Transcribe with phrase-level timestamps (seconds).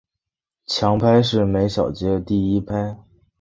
[0.65, 2.97] 强拍是每小节第一拍。